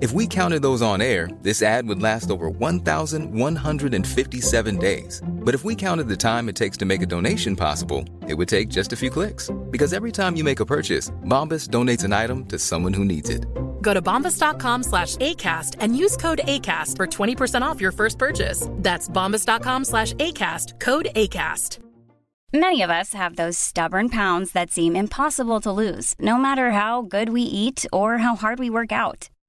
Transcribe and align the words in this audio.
if 0.00 0.12
we 0.12 0.26
counted 0.26 0.62
those 0.62 0.82
on 0.82 1.00
air, 1.00 1.28
this 1.42 1.62
ad 1.62 1.86
would 1.86 2.02
last 2.02 2.30
over 2.30 2.48
1,157 2.48 4.76
days. 4.78 5.22
But 5.26 5.54
if 5.54 5.64
we 5.64 5.74
counted 5.74 6.08
the 6.08 6.16
time 6.16 6.48
it 6.48 6.56
takes 6.56 6.76
to 6.78 6.86
make 6.86 7.02
a 7.02 7.06
donation 7.06 7.54
possible, 7.54 8.04
it 8.26 8.34
would 8.34 8.48
take 8.48 8.68
just 8.68 8.92
a 8.92 8.96
few 8.96 9.10
clicks. 9.10 9.50
Because 9.70 9.92
every 9.92 10.12
time 10.12 10.36
you 10.36 10.44
make 10.44 10.60
a 10.60 10.66
purchase, 10.66 11.10
Bombas 11.24 11.68
donates 11.68 12.04
an 12.04 12.12
item 12.12 12.46
to 12.46 12.58
someone 12.58 12.94
who 12.94 13.04
needs 13.04 13.28
it. 13.28 13.44
Go 13.82 13.94
to 13.94 14.00
bombas.com 14.00 14.84
slash 14.84 15.16
ACAST 15.16 15.76
and 15.80 15.96
use 15.96 16.16
code 16.16 16.40
ACAST 16.44 16.96
for 16.96 17.06
20% 17.06 17.62
off 17.62 17.80
your 17.80 17.92
first 17.92 18.18
purchase. 18.18 18.68
That's 18.76 19.08
bombas.com 19.08 19.84
slash 19.84 20.14
ACAST, 20.14 20.80
code 20.80 21.08
ACAST. 21.14 21.78
Many 22.52 22.82
of 22.82 22.90
us 22.90 23.14
have 23.14 23.36
those 23.36 23.56
stubborn 23.56 24.08
pounds 24.08 24.50
that 24.52 24.72
seem 24.72 24.96
impossible 24.96 25.60
to 25.60 25.70
lose, 25.70 26.16
no 26.18 26.36
matter 26.36 26.72
how 26.72 27.02
good 27.02 27.28
we 27.28 27.42
eat 27.42 27.86
or 27.92 28.18
how 28.18 28.34
hard 28.34 28.58
we 28.58 28.68
work 28.68 28.90
out. 28.90 29.30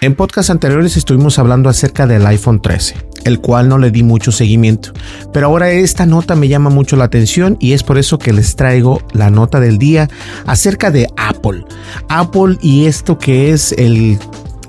En 0.00 0.16
podcasts 0.16 0.50
anteriores 0.50 0.96
estuvimos 0.96 1.38
hablando 1.38 1.70
acerca 1.70 2.06
del 2.06 2.26
iPhone 2.26 2.60
13, 2.60 2.96
el 3.24 3.40
cual 3.40 3.68
no 3.68 3.78
le 3.78 3.92
di 3.92 4.02
mucho 4.02 4.32
seguimiento, 4.32 4.92
pero 5.32 5.46
ahora 5.46 5.70
esta 5.70 6.04
nota 6.04 6.34
me 6.34 6.48
llama 6.48 6.68
mucho 6.68 6.96
la 6.96 7.04
atención 7.04 7.56
y 7.60 7.72
es 7.72 7.84
por 7.84 7.96
eso 7.96 8.18
que 8.18 8.32
les 8.32 8.56
traigo 8.56 9.00
la 9.12 9.30
nota 9.30 9.60
del 9.60 9.78
día 9.78 10.10
acerca 10.46 10.90
de 10.90 11.08
Apple. 11.16 11.64
Apple 12.08 12.58
y 12.60 12.86
esto 12.86 13.18
que 13.18 13.52
es 13.52 13.70
el, 13.72 14.18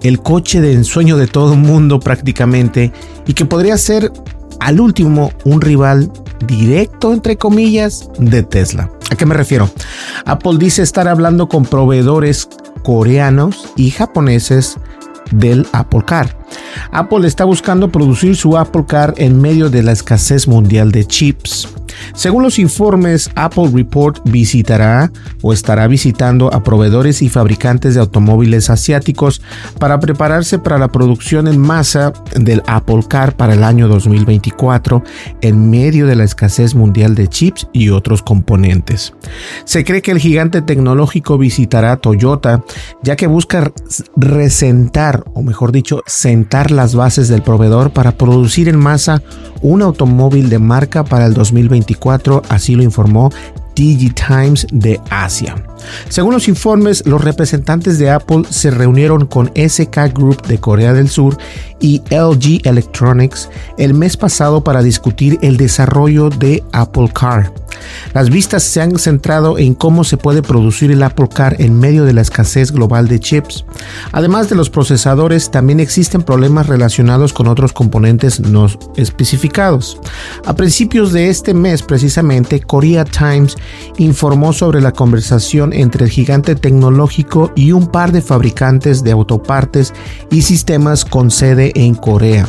el 0.04 0.22
coche 0.22 0.62
de 0.62 0.74
ensueño 0.74 1.18
de 1.18 1.28
todo 1.28 1.54
el 1.54 1.60
mundo 1.60 2.00
prácticamente 2.00 2.94
y 3.26 3.34
que 3.34 3.46
podría 3.46 3.78
ser 3.78 4.14
al 4.60 4.80
último 4.80 5.34
un 5.44 5.60
rival 5.60 6.14
directo, 6.46 7.12
entre 7.14 7.36
comillas, 7.36 8.10
de 8.20 8.44
Tesla. 8.44 8.92
¿A 9.10 9.16
qué 9.16 9.26
me 9.26 9.36
refiero? 9.36 9.70
Apple 10.26 10.58
dice 10.60 10.84
estar 10.84 11.08
hablando 11.08 11.50
con 11.50 11.66
proveedores 11.66 12.48
coreanos 12.84 13.74
y 13.76 13.90
japoneses 13.90 14.78
del 15.32 15.66
Apple 15.72 16.04
Car. 16.06 16.38
Apple 16.92 17.28
está 17.28 17.44
buscando 17.46 17.92
producir 17.92 18.36
su 18.36 18.58
Apple 18.58 18.86
Car 18.88 19.14
en 19.18 19.42
medio 19.42 19.70
de 19.70 19.84
la 19.84 19.92
escasez 19.92 20.48
mundial 20.48 20.92
de 20.92 21.06
chips. 21.06 21.68
Según 22.14 22.44
los 22.44 22.60
informes, 22.60 23.30
Apple 23.36 23.70
Report 23.74 24.20
visitará 24.26 25.12
o 25.42 25.54
estará 25.54 25.88
visitando 25.88 26.54
a 26.54 26.64
proveedores 26.64 27.22
y 27.22 27.30
fabricantes 27.30 27.96
de 27.96 28.02
automóviles 28.02 28.70
asiáticos 28.70 29.42
para 29.80 30.00
prepararse 30.00 30.60
para 30.60 30.78
la 30.78 30.90
producción 30.90 31.48
en 31.48 31.60
masa 31.60 32.14
del 32.36 32.62
Apple 32.68 33.04
Car 33.08 33.36
para 33.36 33.54
el 33.54 33.64
año 33.64 33.88
2024 33.88 35.04
en 35.42 35.70
medio 35.70 36.08
de 36.08 36.16
la 36.16 36.24
escasez 36.24 36.76
mundial 36.76 37.16
de 37.16 37.28
chips 37.28 37.68
y 37.74 37.90
otros 37.90 38.22
componentes. 38.22 39.14
Se 39.66 39.84
cree 39.84 40.02
que 40.02 40.12
el 40.12 40.20
gigante 40.20 40.62
tecnológico 40.62 41.38
visitará 41.38 41.94
a 41.94 41.98
Toyota 41.98 42.64
ya 43.04 43.16
que 43.16 43.28
busca 43.28 43.72
resentar 44.16 45.24
o 45.34 45.42
mejor 45.42 45.72
dicho 45.72 46.02
sentar 46.06 46.72
las 46.72 46.96
bases 46.96 47.28
del 47.28 47.42
proveedor 47.42 47.92
para 47.92 48.12
producir 48.12 48.70
en 48.70 48.78
masa 48.78 49.22
un 49.62 49.82
automóvil 49.82 50.50
de 50.50 50.60
marca 50.60 51.04
para 51.04 51.26
el 51.26 51.34
2024, 51.34 51.85
así 52.50 52.76
lo 52.76 52.84
informó 52.84 53.30
DigiTimes 53.76 54.68
de 54.72 55.00
Asia. 55.10 55.56
Según 56.10 56.34
los 56.34 56.48
informes, 56.48 57.06
los 57.06 57.24
representantes 57.24 58.00
de 58.00 58.10
Apple 58.10 58.44
se 58.50 58.72
reunieron 58.72 59.28
con 59.28 59.52
SK 59.56 60.14
Group 60.14 60.42
de 60.44 60.58
Corea 60.60 60.94
del 60.94 61.10
Sur 61.10 61.38
y 61.80 62.02
LG 62.10 62.68
Electronics 62.68 63.50
el 63.78 63.94
mes 63.94 64.18
pasado 64.18 64.64
para 64.64 64.82
discutir 64.82 65.38
el 65.42 65.58
desarrollo 65.58 66.30
de 66.30 66.64
Apple 66.72 67.10
Car. 67.14 67.52
Las 68.14 68.30
vistas 68.30 68.64
se 68.64 68.82
han 68.82 68.98
centrado 68.98 69.58
en 69.58 69.74
cómo 69.74 70.04
se 70.04 70.18
puede 70.18 70.42
producir 70.42 70.92
el 70.92 71.04
Apple 71.04 71.28
Car 71.34 71.56
en 71.60 71.78
medio 71.78 72.06
de 72.06 72.14
la 72.14 72.22
escasez 72.22 72.72
global 72.72 73.08
de 73.08 73.20
chips. 73.20 73.66
Además 74.12 74.50
de 74.50 74.56
los 74.56 74.70
procesadores, 74.70 75.52
también 75.52 75.80
existen 75.80 76.24
problemas 76.24 76.68
relacionados 76.68 77.34
con 77.34 77.48
otros 77.48 77.74
componentes 77.74 78.40
no 78.40 78.68
especificados. 78.96 80.00
A 80.46 80.56
principios 80.56 81.12
de 81.12 81.30
este 81.30 81.54
mes, 81.54 81.84
precisamente, 81.84 82.62
Korea 82.62 83.06
Times 83.06 83.56
informó 83.98 84.54
sobre 84.54 84.82
la 84.82 84.92
conversación 84.92 85.74
entre 85.74 86.06
el 86.06 86.12
gigante 86.12 86.56
tecnológico 86.56 87.52
y 87.56 87.72
un 87.72 87.88
par 87.88 88.12
de 88.12 88.22
fabricantes 88.22 89.04
de 89.04 89.12
autopartes 89.12 89.94
y 90.32 90.42
sistemas 90.42 91.06
con 91.06 91.32
sede 91.32 91.65
en 91.76 91.96
Corea, 91.96 92.48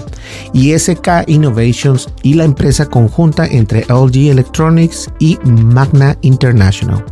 y 0.52 0.76
SK 0.78 1.28
Innovations 1.28 2.08
y 2.22 2.34
la 2.34 2.44
empresa 2.44 2.86
conjunta 2.86 3.46
entre 3.46 3.84
LG 3.88 4.30
Electronics 4.30 5.10
y 5.18 5.38
Magna 5.44 6.16
International. 6.22 7.04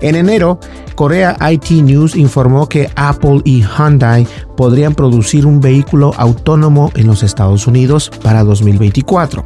En 0.00 0.14
enero, 0.14 0.58
Korea 0.94 1.36
IT 1.50 1.70
News 1.82 2.16
informó 2.16 2.68
que 2.68 2.90
Apple 2.96 3.40
y 3.44 3.62
Hyundai 3.62 4.26
podrían 4.56 4.94
producir 4.94 5.46
un 5.46 5.60
vehículo 5.60 6.12
autónomo 6.16 6.90
en 6.94 7.06
los 7.06 7.22
Estados 7.22 7.66
Unidos 7.66 8.10
para 8.22 8.44
2024. 8.44 9.44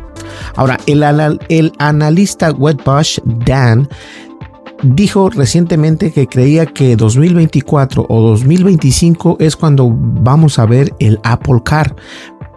Ahora, 0.57 0.79
el, 0.87 1.73
analista 1.79 2.53
Wedbush 2.53 3.19
Dan 3.25 3.89
dijo 4.83 5.31
recientemente 5.31 6.13
que 6.13 6.27
creía 6.27 6.67
que 6.67 6.97
2024 6.97 8.07
o 8.09 8.21
2025 8.31 9.37
es 9.41 9.57
cuando 9.57 9.91
vamos 9.93 10.59
a 10.59 10.67
ver 10.67 10.93
el 10.99 11.19
Apple 11.23 11.61
Car, 11.65 11.95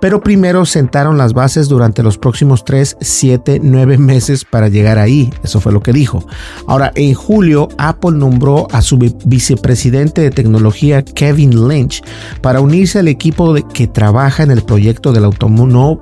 pero 0.03 0.21
primero 0.21 0.65
sentaron 0.65 1.17
las 1.17 1.31
bases 1.33 1.69
durante 1.69 2.03
los 2.03 2.17
próximos 2.17 2.65
3, 2.65 2.97
7, 2.99 3.61
9 3.63 3.97
meses 3.97 4.43
para 4.43 4.67
llegar 4.67 4.99
ahí. 4.99 5.33
Eso 5.43 5.61
fue 5.61 5.71
lo 5.71 5.79
que 5.79 5.93
dijo. 5.93 6.25
Ahora, 6.67 6.91
en 6.95 7.13
julio, 7.13 7.69
Apple 7.77 8.11
nombró 8.11 8.67
a 8.73 8.81
su 8.81 8.97
vicepresidente 8.97 10.19
de 10.19 10.31
tecnología, 10.31 11.05
Kevin 11.05 11.69
Lynch, 11.69 12.03
para 12.41 12.59
unirse 12.59 12.99
al 12.99 13.07
equipo 13.07 13.55
que 13.73 13.87
trabaja 13.87 14.43
en 14.43 14.51
el 14.51 14.63
proyecto 14.63 15.13
del 15.13 15.23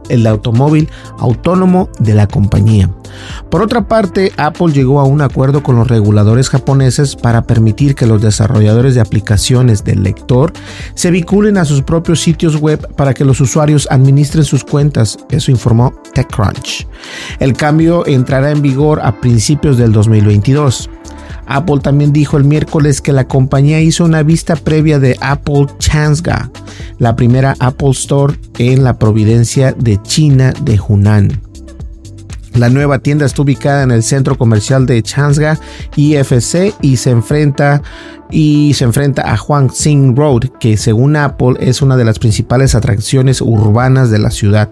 el 0.10 0.28
automóvil 0.28 0.90
autónomo 1.20 1.90
de 2.00 2.16
la 2.16 2.26
compañía. 2.26 2.90
Por 3.50 3.62
otra 3.62 3.88
parte, 3.88 4.32
Apple 4.38 4.72
llegó 4.74 5.00
a 5.00 5.06
un 5.06 5.22
acuerdo 5.22 5.64
con 5.64 5.76
los 5.76 5.88
reguladores 5.88 6.50
japoneses 6.50 7.16
para 7.16 7.44
permitir 7.44 7.96
que 7.96 8.06
los 8.06 8.22
desarrolladores 8.22 8.96
de 8.96 9.02
aplicaciones 9.02 9.84
del 9.84 10.04
lector 10.04 10.54
se 10.96 11.12
vinculen 11.12 11.58
a 11.58 11.66
sus 11.66 11.82
propios 11.82 12.22
sitios 12.22 12.58
web 12.58 12.88
para 12.96 13.14
que 13.14 13.26
los 13.26 13.42
usuarios 13.42 13.88
administren 13.92 14.44
sus 14.44 14.64
cuentas, 14.64 15.18
eso 15.30 15.52
informó 15.52 15.94
TechCrunch. 16.14 16.88
El 17.40 17.54
cambio 17.54 18.06
entrará 18.06 18.52
en 18.52 18.62
vigor 18.62 19.02
a 19.02 19.20
principios 19.20 19.78
del 19.78 19.92
2022. 19.92 20.90
Apple 21.48 21.80
también 21.82 22.14
dijo 22.14 22.38
el 22.38 22.44
miércoles 22.44 23.02
que 23.02 23.12
la 23.12 23.28
compañía 23.28 23.82
hizo 23.82 24.06
una 24.06 24.24
vista 24.24 24.56
previa 24.56 25.00
de 25.00 25.18
Apple 25.22 25.68
Changsga, 25.80 26.50
la 26.98 27.16
primera 27.16 27.56
Apple 27.60 27.92
Store 27.92 28.36
en 28.58 28.84
la 28.84 28.98
providencia 28.98 29.74
de 29.74 30.02
China 30.02 30.54
de 30.64 30.80
Hunan. 30.80 31.51
La 32.54 32.70
nueva 32.70 33.00
tienda 33.00 33.26
está 33.26 33.42
ubicada 33.42 33.84
en 33.84 33.92
el 33.92 34.04
centro 34.04 34.38
comercial 34.38 34.86
de 34.86 35.02
Changsga 35.02 35.58
IFC 35.96 36.76
y 36.82 36.98
se 36.98 37.12
enfrenta 37.12 37.82
y 38.30 38.74
se 38.76 38.86
enfrenta 38.86 39.24
a 39.24 39.36
Huangxing 39.36 40.16
Road, 40.16 40.46
que 40.60 40.78
según 40.78 41.18
Apple 41.18 41.56
es 41.60 41.82
una 41.82 41.98
de 41.98 42.06
las 42.06 42.18
principales 42.18 42.76
atracciones 42.76 43.42
urbanas 43.42 44.10
de 44.10 44.20
la 44.20 44.32
ciudad. 44.32 44.70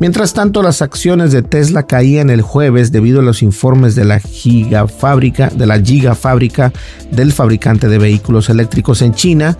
Mientras 0.00 0.32
tanto, 0.32 0.62
las 0.62 0.80
acciones 0.80 1.30
de 1.30 1.42
Tesla 1.42 1.82
caían 1.84 2.30
el 2.30 2.40
jueves 2.42 2.92
debido 2.92 3.20
a 3.20 3.22
los 3.22 3.42
informes 3.42 3.94
de 3.94 4.06
la 4.06 4.18
gigafábrica, 4.18 5.50
de 5.50 5.66
la 5.66 5.78
gigafábrica 5.78 6.72
del 7.10 7.32
fabricante 7.32 7.88
de 7.88 7.98
vehículos 7.98 8.48
eléctricos 8.48 9.02
en 9.02 9.14
China, 9.14 9.58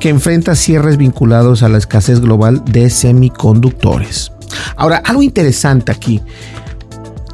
que 0.00 0.08
enfrenta 0.08 0.54
cierres 0.54 0.96
vinculados 0.96 1.62
a 1.62 1.68
la 1.68 1.78
escasez 1.78 2.20
global 2.20 2.62
de 2.64 2.88
semiconductores. 2.88 4.32
Ahora, 4.76 5.02
algo 5.04 5.22
interesante 5.22 5.92
aquí 5.92 6.22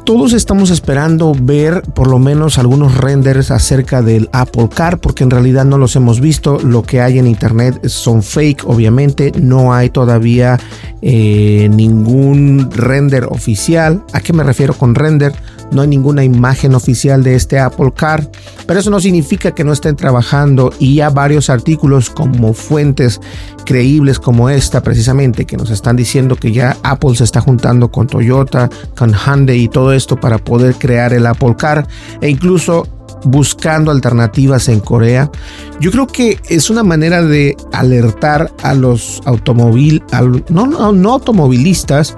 todos 0.05 0.33
estamos 0.33 0.69
esperando 0.69 1.35
ver 1.37 1.81
por 1.81 2.07
lo 2.07 2.19
menos 2.19 2.59
algunos 2.59 2.95
renders 2.95 3.49
acerca 3.49 4.03
del 4.03 4.29
Apple 4.31 4.69
Car, 4.73 4.99
porque 4.99 5.23
en 5.23 5.31
realidad 5.31 5.65
no 5.65 5.79
los 5.79 5.95
hemos 5.95 6.21
visto. 6.21 6.59
Lo 6.59 6.83
que 6.83 7.01
hay 7.01 7.17
en 7.17 7.25
internet 7.25 7.87
son 7.87 8.21
fake, 8.21 8.65
obviamente. 8.67 9.31
No 9.35 9.73
hay 9.73 9.89
todavía 9.89 10.59
eh, 11.01 11.69
ningún 11.73 12.69
render 12.71 13.25
oficial. 13.25 14.03
¿A 14.13 14.21
qué 14.21 14.31
me 14.31 14.43
refiero 14.43 14.75
con 14.75 14.93
render? 14.93 15.33
No 15.75 15.81
hay 15.81 15.87
ninguna 15.87 16.23
imagen 16.23 16.73
oficial 16.73 17.23
de 17.23 17.35
este 17.35 17.59
Apple 17.59 17.93
Car, 17.95 18.29
pero 18.65 18.79
eso 18.79 18.89
no 18.89 18.99
significa 18.99 19.51
que 19.51 19.63
no 19.63 19.73
estén 19.73 19.95
trabajando 19.95 20.73
y 20.79 20.95
ya 20.95 21.09
varios 21.09 21.49
artículos 21.49 22.09
como 22.09 22.53
fuentes 22.53 23.21
creíbles 23.65 24.19
como 24.19 24.49
esta 24.49 24.81
precisamente 24.81 25.45
que 25.45 25.57
nos 25.57 25.69
están 25.69 25.95
diciendo 25.95 26.35
que 26.35 26.51
ya 26.51 26.77
Apple 26.83 27.15
se 27.15 27.23
está 27.23 27.41
juntando 27.41 27.91
con 27.91 28.07
Toyota, 28.07 28.69
con 28.97 29.13
Hyundai 29.13 29.63
y 29.63 29.67
todo 29.67 29.93
esto 29.93 30.15
para 30.15 30.37
poder 30.37 30.75
crear 30.75 31.13
el 31.13 31.25
Apple 31.25 31.55
Car 31.57 31.87
e 32.21 32.29
incluso 32.29 32.87
buscando 33.25 33.91
alternativas 33.91 34.69
en 34.69 34.79
Corea. 34.79 35.31
Yo 35.79 35.91
creo 35.91 36.07
que 36.07 36.39
es 36.49 36.69
una 36.69 36.83
manera 36.83 37.23
de 37.23 37.57
alertar 37.73 38.51
a 38.63 38.73
los 38.73 39.21
automóvil, 39.25 40.03
no, 40.49 40.67
no, 40.67 40.91
no 40.91 41.13
automovilistas, 41.13 42.15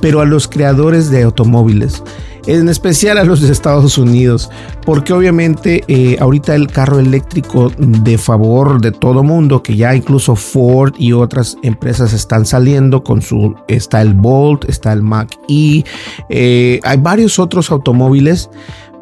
pero 0.00 0.20
a 0.20 0.26
los 0.26 0.48
creadores 0.48 1.10
de 1.10 1.22
automóviles 1.22 2.02
en 2.46 2.68
especial 2.68 3.18
a 3.18 3.24
los 3.24 3.40
de 3.40 3.52
Estados 3.52 3.98
Unidos, 3.98 4.50
porque 4.84 5.12
obviamente 5.12 5.84
eh, 5.88 6.16
ahorita 6.20 6.54
el 6.54 6.68
carro 6.68 6.98
eléctrico 6.98 7.70
de 7.78 8.18
favor 8.18 8.80
de 8.80 8.92
todo 8.92 9.22
mundo, 9.22 9.62
que 9.62 9.76
ya 9.76 9.94
incluso 9.94 10.36
Ford 10.36 10.94
y 10.98 11.12
otras 11.12 11.56
empresas 11.62 12.12
están 12.12 12.46
saliendo 12.46 13.04
con 13.04 13.22
su, 13.22 13.54
está 13.68 14.00
el 14.02 14.14
Bolt, 14.14 14.68
está 14.68 14.92
el 14.92 15.02
Mac 15.02 15.36
E, 15.48 15.84
eh, 16.28 16.80
hay 16.82 16.96
varios 16.98 17.38
otros 17.38 17.70
automóviles. 17.70 18.50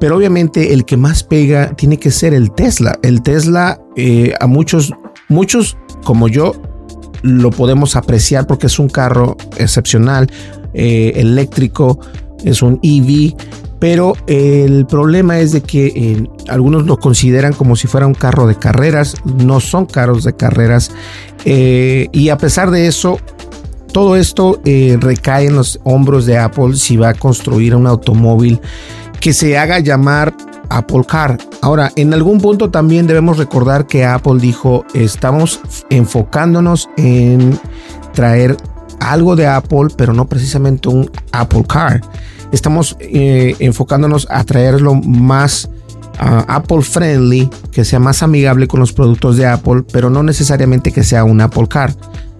Pero 0.00 0.16
obviamente 0.16 0.74
el 0.74 0.84
que 0.84 0.96
más 0.96 1.24
pega 1.24 1.74
tiene 1.74 1.98
que 1.98 2.12
ser 2.12 2.32
el 2.32 2.52
Tesla. 2.52 2.96
El 3.02 3.20
Tesla 3.20 3.80
eh, 3.96 4.32
a 4.38 4.46
muchos, 4.46 4.94
muchos 5.28 5.76
como 6.04 6.28
yo, 6.28 6.52
lo 7.22 7.50
podemos 7.50 7.96
apreciar 7.96 8.46
porque 8.46 8.68
es 8.68 8.78
un 8.78 8.88
carro 8.88 9.36
excepcional, 9.56 10.30
eléctrico, 10.72 11.98
es 12.44 12.62
un 12.62 12.78
EV, 12.82 13.34
pero 13.78 14.14
el 14.26 14.86
problema 14.86 15.38
es 15.38 15.52
de 15.52 15.62
que 15.62 15.86
eh, 15.86 16.28
algunos 16.48 16.86
lo 16.86 16.98
consideran 16.98 17.52
como 17.52 17.76
si 17.76 17.86
fuera 17.86 18.06
un 18.06 18.14
carro 18.14 18.46
de 18.46 18.56
carreras, 18.56 19.14
no 19.24 19.60
son 19.60 19.86
carros 19.86 20.24
de 20.24 20.34
carreras, 20.34 20.90
eh, 21.44 22.08
y 22.12 22.30
a 22.30 22.38
pesar 22.38 22.70
de 22.70 22.86
eso, 22.86 23.18
todo 23.92 24.16
esto 24.16 24.60
eh, 24.64 24.98
recae 25.00 25.46
en 25.46 25.56
los 25.56 25.80
hombros 25.84 26.26
de 26.26 26.38
Apple 26.38 26.76
si 26.76 26.96
va 26.96 27.10
a 27.10 27.14
construir 27.14 27.74
un 27.74 27.86
automóvil 27.86 28.60
que 29.20 29.32
se 29.32 29.58
haga 29.58 29.78
llamar 29.78 30.34
Apple 30.68 31.04
Car. 31.06 31.38
Ahora, 31.62 31.90
en 31.96 32.12
algún 32.12 32.40
punto 32.40 32.70
también 32.70 33.06
debemos 33.06 33.38
recordar 33.38 33.86
que 33.86 34.04
Apple 34.04 34.38
dijo, 34.40 34.84
estamos 34.94 35.60
enfocándonos 35.90 36.88
en 36.96 37.58
traer 38.12 38.56
algo 39.00 39.36
de 39.36 39.46
Apple, 39.46 39.88
pero 39.96 40.12
no 40.12 40.26
precisamente 40.26 40.88
un 40.88 41.10
Apple 41.32 41.64
Car. 41.68 42.00
Estamos 42.52 42.96
eh, 43.00 43.54
enfocándonos 43.58 44.26
a 44.30 44.44
traerlo 44.44 44.94
más 44.94 45.68
ah, 46.18 46.44
Apple 46.48 46.82
friendly, 46.82 47.48
que 47.72 47.84
sea 47.84 47.98
más 47.98 48.22
amigable 48.22 48.66
con 48.66 48.80
los 48.80 48.92
productos 48.92 49.36
de 49.36 49.46
Apple, 49.46 49.84
pero 49.92 50.10
no 50.10 50.22
necesariamente 50.22 50.92
que 50.92 51.04
sea 51.04 51.24
un 51.24 51.40
Apple 51.40 51.68
Car. 51.68 51.94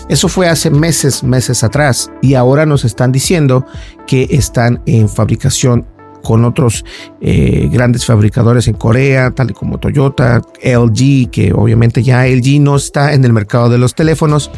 Eso 0.08 0.28
fue 0.28 0.48
hace 0.48 0.70
meses, 0.70 1.22
meses 1.22 1.62
atrás, 1.62 2.10
y 2.22 2.34
ahora 2.34 2.64
nos 2.64 2.84
están 2.84 3.12
diciendo 3.12 3.66
que 4.06 4.26
están 4.30 4.80
en 4.86 5.08
fabricación 5.08 5.84
con 6.22 6.44
otros 6.44 6.84
eh, 7.20 7.68
grandes 7.70 8.04
fabricadores 8.04 8.68
en 8.68 8.74
Corea, 8.74 9.30
tal 9.30 9.50
y 9.50 9.54
como 9.54 9.78
Toyota, 9.78 10.42
LG, 10.62 11.30
que 11.30 11.52
obviamente 11.54 12.02
ya 12.02 12.26
LG 12.26 12.60
no 12.60 12.76
está 12.76 13.12
en 13.12 13.24
el 13.24 13.32
mercado 13.32 13.68
de 13.68 13.78
los 13.78 13.94
teléfonos, 13.94 14.50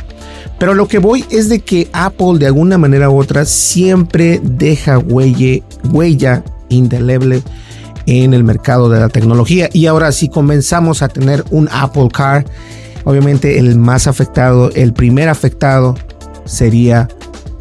pero 0.60 0.74
lo 0.74 0.86
que 0.88 0.98
voy 0.98 1.24
es 1.30 1.48
de 1.48 1.60
que 1.60 1.88
Apple 1.94 2.38
de 2.38 2.44
alguna 2.44 2.76
manera 2.76 3.08
u 3.08 3.18
otra 3.18 3.46
siempre 3.46 4.42
deja 4.44 4.98
huella, 4.98 6.44
indeleble 6.68 7.42
en 8.04 8.34
el 8.34 8.44
mercado 8.44 8.90
de 8.90 9.00
la 9.00 9.08
tecnología. 9.08 9.70
Y 9.72 9.86
ahora 9.86 10.12
si 10.12 10.28
comenzamos 10.28 11.00
a 11.00 11.08
tener 11.08 11.46
un 11.50 11.66
Apple 11.72 12.08
Car, 12.12 12.44
obviamente 13.04 13.58
el 13.58 13.78
más 13.78 14.06
afectado, 14.06 14.70
el 14.74 14.92
primer 14.92 15.30
afectado 15.30 15.96
sería 16.44 17.08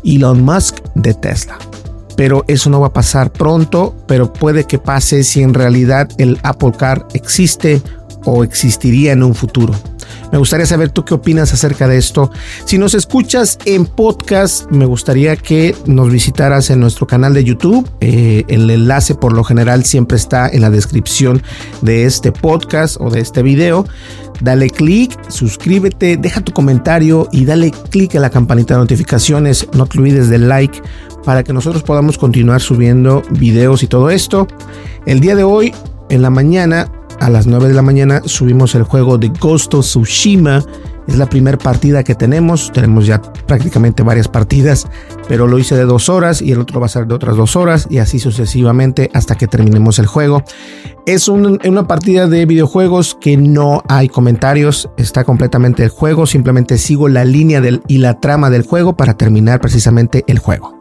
Elon 0.03 0.43
Musk 0.43 0.79
de 0.95 1.13
Tesla. 1.13 1.57
Pero 2.17 2.43
eso 2.49 2.69
no 2.69 2.81
va 2.81 2.87
a 2.87 2.93
pasar 2.93 3.31
pronto, 3.31 3.95
pero 4.07 4.33
puede 4.33 4.65
que 4.65 4.77
pase 4.77 5.23
si 5.23 5.41
en 5.41 5.53
realidad 5.53 6.09
el 6.17 6.37
Apple 6.43 6.73
Car 6.77 7.07
existe 7.13 7.81
o 8.25 8.43
existiría 8.43 9.13
en 9.13 9.23
un 9.23 9.35
futuro. 9.35 9.73
Me 10.31 10.37
gustaría 10.37 10.65
saber 10.65 10.89
tú 10.89 11.05
qué 11.05 11.15
opinas 11.15 11.53
acerca 11.53 11.87
de 11.87 11.97
esto. 11.97 12.31
Si 12.65 12.77
nos 12.77 12.93
escuchas 12.93 13.57
en 13.65 13.85
podcast, 13.85 14.69
me 14.71 14.85
gustaría 14.85 15.35
que 15.35 15.75
nos 15.85 16.11
visitaras 16.11 16.69
en 16.69 16.79
nuestro 16.79 17.07
canal 17.07 17.33
de 17.33 17.43
YouTube. 17.43 17.89
Eh, 17.99 18.45
el 18.47 18.69
enlace 18.69 19.15
por 19.15 19.33
lo 19.33 19.43
general 19.43 19.85
siempre 19.85 20.17
está 20.17 20.47
en 20.47 20.61
la 20.61 20.69
descripción 20.69 21.41
de 21.81 22.05
este 22.05 22.31
podcast 22.31 22.97
o 22.99 23.09
de 23.09 23.21
este 23.21 23.41
video. 23.41 23.85
Dale 24.41 24.69
clic, 24.69 25.17
suscríbete, 25.29 26.15
deja 26.15 26.41
tu 26.41 26.53
comentario 26.53 27.27
y 27.31 27.45
dale 27.45 27.71
clic 27.89 28.15
a 28.15 28.19
la 28.19 28.29
campanita 28.29 28.75
de 28.75 28.81
notificaciones. 28.81 29.67
No 29.73 29.85
te 29.85 29.99
olvides 29.99 30.29
del 30.29 30.47
like 30.47 30.81
para 31.25 31.43
que 31.43 31.53
nosotros 31.53 31.83
podamos 31.83 32.17
continuar 32.17 32.61
subiendo 32.61 33.23
videos 33.31 33.83
y 33.83 33.87
todo 33.87 34.09
esto. 34.09 34.47
El 35.05 35.19
día 35.19 35.35
de 35.35 35.43
hoy, 35.43 35.73
en 36.09 36.21
la 36.21 36.29
mañana, 36.29 36.89
a 37.19 37.29
las 37.29 37.47
9 37.47 37.67
de 37.67 37.73
la 37.73 37.81
mañana 37.81 38.21
subimos 38.25 38.75
el 38.75 38.83
juego 38.83 39.17
de 39.17 39.29
Ghost 39.29 39.73
of 39.73 39.85
Tsushima. 39.85 40.63
Es 41.07 41.17
la 41.17 41.27
primera 41.27 41.57
partida 41.57 42.03
que 42.03 42.15
tenemos. 42.15 42.71
Tenemos 42.71 43.05
ya 43.05 43.21
prácticamente 43.21 44.03
varias 44.03 44.27
partidas, 44.27 44.87
pero 45.27 45.47
lo 45.47 45.57
hice 45.57 45.75
de 45.75 45.85
dos 45.85 46.07
horas 46.07 46.41
y 46.41 46.51
el 46.51 46.59
otro 46.59 46.79
va 46.79 46.85
a 46.85 46.89
ser 46.89 47.07
de 47.07 47.15
otras 47.15 47.35
dos 47.35 47.55
horas 47.55 47.87
y 47.89 47.97
así 47.97 48.19
sucesivamente 48.19 49.09
hasta 49.13 49.35
que 49.35 49.47
terminemos 49.47 49.97
el 49.99 50.05
juego. 50.05 50.43
Es 51.05 51.27
una 51.27 51.87
partida 51.87 52.27
de 52.27 52.45
videojuegos 52.45 53.17
que 53.19 53.37
no 53.37 53.83
hay 53.87 54.07
comentarios, 54.07 54.89
está 54.97 55.23
completamente 55.23 55.83
el 55.83 55.89
juego. 55.89 56.27
Simplemente 56.27 56.77
sigo 56.77 57.07
la 57.07 57.25
línea 57.25 57.61
y 57.87 57.97
la 57.97 58.19
trama 58.19 58.49
del 58.49 58.63
juego 58.63 58.95
para 58.95 59.15
terminar 59.15 59.61
precisamente 59.61 60.23
el 60.27 60.39
juego. 60.39 60.79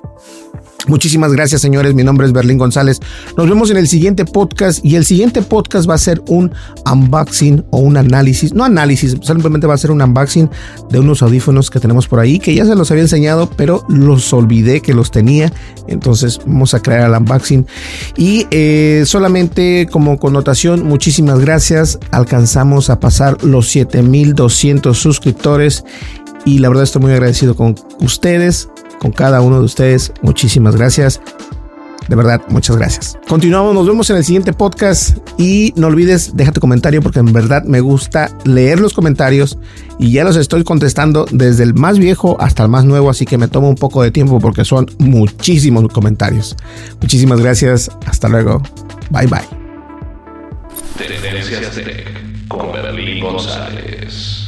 Muchísimas 0.86 1.32
gracias, 1.32 1.60
señores. 1.60 1.94
Mi 1.94 2.04
nombre 2.04 2.26
es 2.26 2.32
Berlín 2.32 2.56
González. 2.56 3.00
Nos 3.36 3.48
vemos 3.48 3.70
en 3.70 3.76
el 3.76 3.88
siguiente 3.88 4.24
podcast 4.24 4.82
y 4.84 4.94
el 4.94 5.04
siguiente 5.04 5.42
podcast 5.42 5.90
va 5.90 5.94
a 5.94 5.98
ser 5.98 6.22
un 6.28 6.52
unboxing 6.90 7.64
o 7.70 7.78
un 7.78 7.96
análisis. 7.96 8.54
No 8.54 8.64
análisis, 8.64 9.16
simplemente 9.20 9.66
va 9.66 9.74
a 9.74 9.78
ser 9.78 9.90
un 9.90 10.00
unboxing 10.00 10.48
de 10.88 11.00
unos 11.00 11.22
audífonos 11.22 11.70
que 11.70 11.80
tenemos 11.80 12.06
por 12.06 12.20
ahí 12.20 12.38
que 12.38 12.54
ya 12.54 12.64
se 12.64 12.74
los 12.76 12.90
había 12.90 13.02
enseñado, 13.02 13.50
pero 13.56 13.84
los 13.88 14.32
olvidé 14.32 14.80
que 14.80 14.94
los 14.94 15.10
tenía. 15.10 15.52
Entonces 15.88 16.40
vamos 16.46 16.72
a 16.74 16.80
crear 16.80 17.10
el 17.10 17.16
unboxing. 17.16 17.66
Y 18.16 18.46
eh, 18.50 19.02
solamente 19.04 19.88
como 19.90 20.18
connotación, 20.18 20.84
muchísimas 20.84 21.40
gracias. 21.40 21.98
Alcanzamos 22.12 22.88
a 22.88 23.00
pasar 23.00 23.42
los 23.42 23.68
7200 23.68 24.96
suscriptores 24.96 25.84
y 26.44 26.60
la 26.60 26.68
verdad 26.68 26.84
estoy 26.84 27.02
muy 27.02 27.12
agradecido 27.12 27.54
con 27.56 27.74
ustedes 28.00 28.68
con 28.98 29.12
cada 29.12 29.40
uno 29.40 29.58
de 29.58 29.64
ustedes. 29.64 30.12
Muchísimas 30.22 30.76
gracias. 30.76 31.20
De 32.08 32.16
verdad, 32.16 32.40
muchas 32.48 32.76
gracias. 32.76 33.18
Continuamos, 33.28 33.74
nos 33.74 33.86
vemos 33.86 34.08
en 34.08 34.16
el 34.16 34.24
siguiente 34.24 34.54
podcast 34.54 35.18
y 35.36 35.74
no 35.76 35.88
olvides, 35.88 36.34
deja 36.34 36.52
tu 36.52 36.60
comentario 36.60 37.02
porque 37.02 37.18
en 37.18 37.32
verdad 37.34 37.64
me 37.64 37.80
gusta 37.80 38.30
leer 38.44 38.80
los 38.80 38.94
comentarios 38.94 39.58
y 39.98 40.12
ya 40.12 40.24
los 40.24 40.36
estoy 40.36 40.64
contestando 40.64 41.26
desde 41.30 41.64
el 41.64 41.74
más 41.74 41.98
viejo 41.98 42.38
hasta 42.40 42.62
el 42.62 42.70
más 42.70 42.86
nuevo, 42.86 43.10
así 43.10 43.26
que 43.26 43.36
me 43.36 43.46
tomo 43.46 43.68
un 43.68 43.74
poco 43.74 44.02
de 44.02 44.10
tiempo 44.10 44.40
porque 44.40 44.64
son 44.64 44.86
muchísimos 44.98 45.86
comentarios. 45.92 46.56
Muchísimas 47.02 47.40
gracias, 47.40 47.90
hasta 48.06 48.28
luego. 48.28 48.62
Bye 49.10 49.26
bye. 49.26 49.40
con 52.48 52.72
González. 53.34 54.47